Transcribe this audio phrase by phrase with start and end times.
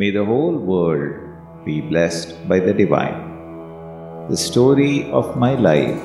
[0.00, 1.14] May the whole world
[1.64, 3.16] be blessed by the divine.
[4.28, 6.02] The story of my life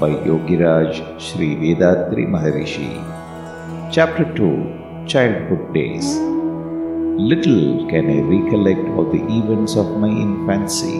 [0.00, 2.88] by Yogiraj Sri Vethathiri Maharishi.
[3.92, 6.08] Chapter 2 Childhood Days.
[7.32, 10.96] Little can I recollect of the events of my infancy.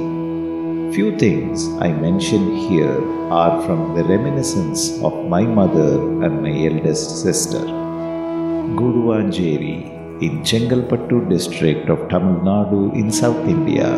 [0.94, 3.00] Few things I mention here
[3.40, 5.92] are from the reminiscence of my mother
[6.26, 7.64] and my eldest sister.
[8.78, 13.88] Guduvanjeri in Chengalpattu district of Tamil Nadu in South India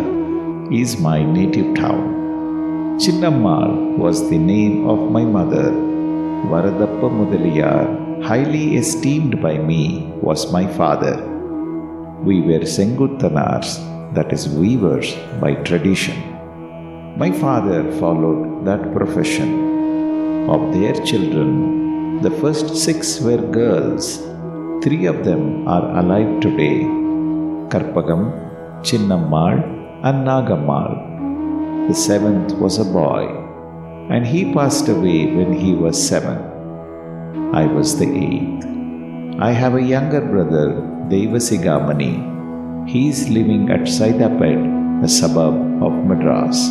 [0.72, 2.98] is my native town.
[2.98, 5.70] Chinnammal was the name of my mother.
[6.50, 11.16] Varadappa Mudaliyar, highly esteemed by me, was my father.
[12.22, 13.76] We were Senguttanars,
[14.14, 16.16] that is weavers by tradition.
[17.18, 19.50] My father followed that profession.
[20.48, 24.26] Of their children, the first six were girls
[24.87, 26.76] Three of them are alive today
[27.73, 28.20] Karpagam,
[28.88, 29.54] Chinnammal,
[30.06, 31.88] and Nagammal.
[31.88, 33.24] The seventh was a boy,
[34.14, 36.38] and he passed away when he was seven.
[37.52, 38.66] I was the eighth.
[39.40, 40.68] I have a younger brother,
[41.14, 42.14] Devasigamani.
[42.88, 46.62] He is living at Saidapet, a suburb of Madras.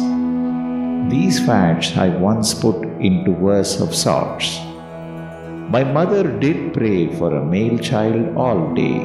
[1.11, 4.57] These facts I once put into verse of sorts.
[5.67, 8.99] My mother did pray for a male child all day,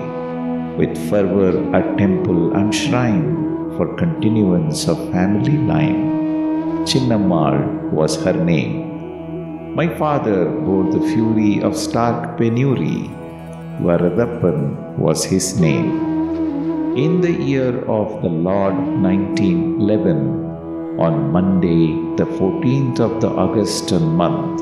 [0.77, 6.85] with fervor at temple and shrine for continuance of family line.
[6.85, 9.75] Chinnammal was her name.
[9.75, 13.09] My father bore the fury of stark penury.
[13.81, 16.95] Varadappan was his name.
[16.95, 24.61] In the year of the Lord 1911, on Monday, the 14th of the Augustan month,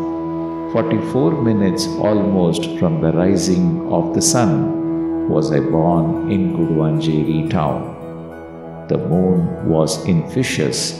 [0.72, 8.86] 44 minutes almost from the rising of the sun, was I born in Guduvanjeri town.
[8.88, 10.92] The moon was in fishes,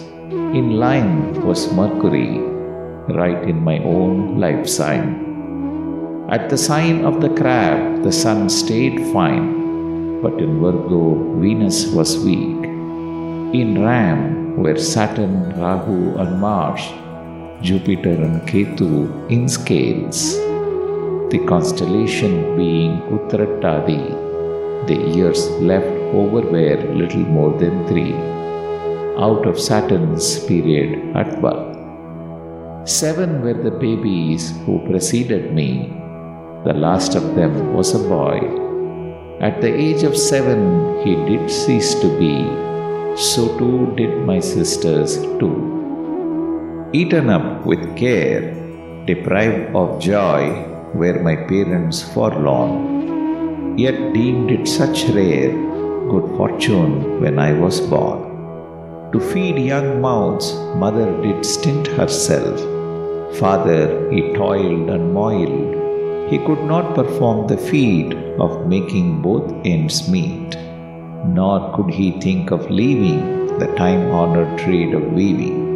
[0.56, 2.38] in line was Mercury,
[3.12, 5.28] right in my own life sign.
[6.30, 12.16] At the sign of the crab, the sun stayed fine, but in Virgo, Venus was
[12.24, 12.64] weak.
[13.52, 16.80] In Ram were Saturn, Rahu, and Mars,
[17.60, 20.36] Jupiter and Ketu in scales.
[21.30, 28.14] The constellation being Uttarattadi, the years left over were little more than three,
[29.18, 32.88] out of Saturn's period at birth.
[32.88, 35.88] Seven were the babies who preceded me.
[36.64, 38.38] The last of them was a boy.
[39.40, 42.36] At the age of seven, he did cease to be.
[43.16, 45.77] So too did my sisters too
[46.92, 48.54] eaten up with care,
[49.04, 53.76] deprived of joy, were my parents forlorn.
[53.76, 55.50] Yet deemed it such rare
[56.08, 59.12] good fortune when I was born.
[59.12, 62.58] To feed young mouths, mother did stint herself.
[63.36, 66.30] Father, he toiled and moiled.
[66.30, 70.56] He could not perform the feat of making both ends meet,
[71.26, 75.67] nor could he think of leaving the time honored trade of weaving.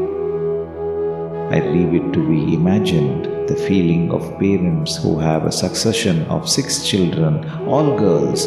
[1.54, 6.48] I leave it to be imagined the feeling of parents who have a succession of
[6.48, 8.46] six children, all girls,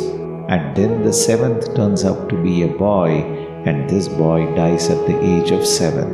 [0.49, 3.09] and then the seventh turns out to be a boy,
[3.67, 6.09] and this boy dies at the age of seven.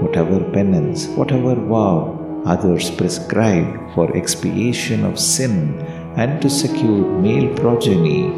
[0.00, 5.78] Whatever penance, whatever vow others prescribed for expiation of sin
[6.16, 8.28] and to secure male progeny,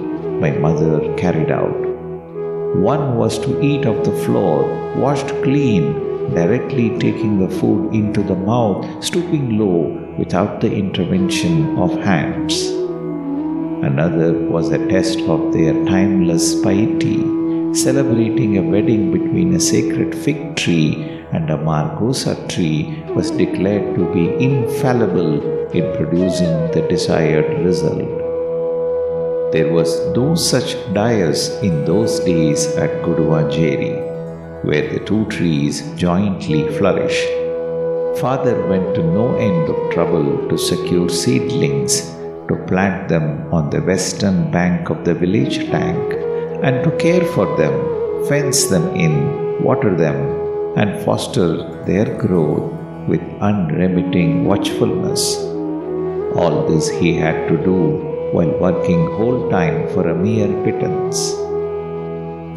[0.42, 1.86] my mother carried out.
[2.76, 4.66] One was to eat of the floor,
[4.96, 11.92] washed clean, directly taking the food into the mouth, stooping low without the intervention of
[11.98, 12.68] hands.
[13.82, 17.20] Another was a test of their timeless piety,
[17.74, 24.12] celebrating a wedding between a sacred fig tree and a margosa tree was declared to
[24.12, 28.08] be infallible in producing the desired result.
[29.52, 34.07] There was no such dais in those days at Guduvanjeri
[34.62, 37.18] where the two trees jointly flourish.
[38.20, 42.00] Father went to no end of trouble to secure seedlings,
[42.48, 46.14] to plant them on the western bank of the village tank,
[46.64, 47.74] and to care for them,
[48.26, 50.18] fence them in, water them,
[50.76, 52.72] and foster their growth
[53.08, 55.36] with unremitting watchfulness.
[56.36, 57.80] All this he had to do
[58.32, 61.47] while working whole time for a mere pittance.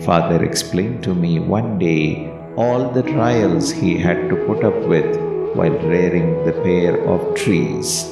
[0.05, 5.15] Father explained to me one day all the trials he had to put up with
[5.55, 8.05] while rearing the pair of trees.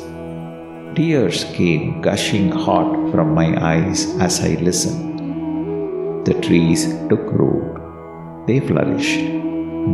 [0.96, 6.26] Tears came gushing hot from my eyes as I listened.
[6.28, 8.46] The trees took root.
[8.46, 9.22] They flourished.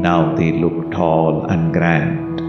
[0.07, 2.41] Now they look tall and grand.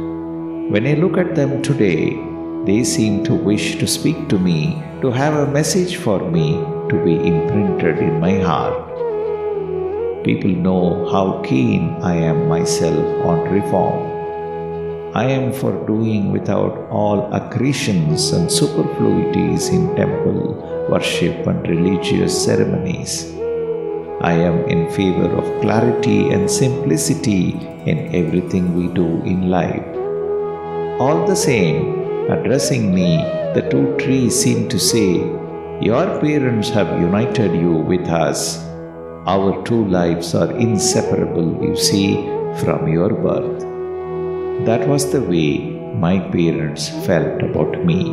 [0.72, 2.19] When I look at them today,
[2.64, 6.54] they seem to wish to speak to me, to have a message for me
[6.90, 8.85] to be imprinted in my heart.
[10.26, 14.17] People know how keen I am myself on reform.
[15.14, 23.32] I am for doing without all accretions and superfluities in temple, worship, and religious ceremonies.
[24.20, 27.52] I am in favor of clarity and simplicity
[27.87, 29.87] in everything we do in life.
[31.00, 33.19] All the same, addressing me,
[33.55, 35.19] the two trees seem to say,
[35.81, 38.65] Your parents have united you with us.
[39.28, 42.14] Our two lives are inseparable, you see,
[42.61, 43.62] from your birth.
[44.67, 45.58] That was the way
[46.05, 48.05] my parents felt about me.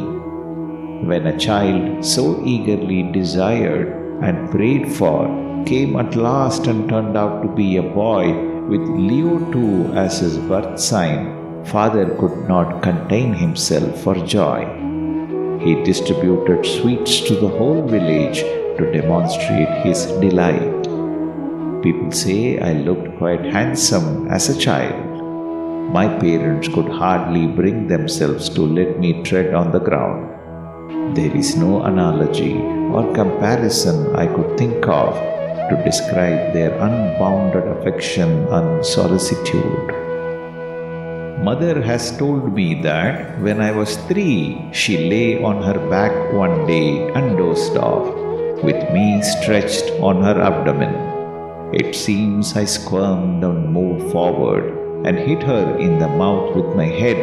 [1.10, 5.28] When a child so eagerly desired and prayed for
[5.68, 8.34] came at last and turned out to be a boy
[8.68, 14.66] with Leo too as his birth sign, father could not contain himself for joy.
[15.62, 18.40] He distributed sweets to the whole village
[18.80, 20.83] to demonstrate his delight.
[21.84, 25.04] People say I looked quite handsome as a child.
[25.92, 30.32] My parents could hardly bring themselves to let me tread on the ground.
[31.14, 35.14] There is no analogy or comparison I could think of
[35.70, 39.92] to describe their unbounded affection and solicitude.
[41.44, 46.66] Mother has told me that when I was three, she lay on her back one
[46.66, 48.08] day and dozed off,
[48.64, 51.13] with me stretched on her abdomen.
[51.82, 54.66] It seems I squirmed and moved forward
[55.08, 57.18] and hit her in the mouth with my head,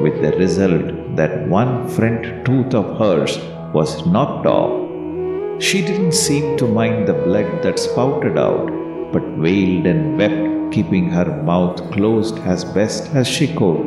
[0.00, 3.36] with the result that one front tooth of hers
[3.74, 5.60] was knocked off.
[5.60, 8.70] She didn't seem to mind the blood that spouted out,
[9.12, 13.86] but wailed and wept, keeping her mouth closed as best as she could,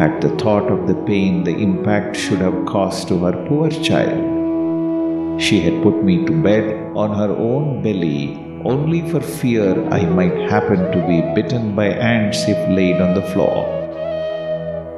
[0.00, 5.38] at the thought of the pain the impact should have caused to her poor child.
[5.38, 10.50] She had put me to bed on her own belly only for fear I might
[10.50, 13.64] happen to be bitten by ants if laid on the floor.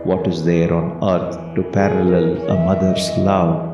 [0.05, 3.69] What is there on earth to parallel a mother's love?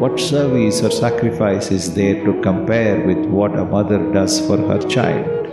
[0.00, 4.80] What service or sacrifice is there to compare with what a mother does for her
[4.86, 5.46] child?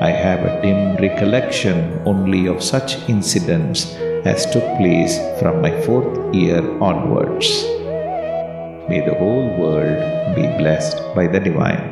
[0.00, 3.94] I have a dim recollection only of such incidents
[4.24, 7.64] as took place from my fourth year onwards.
[8.88, 11.91] May the whole world be blessed by the divine.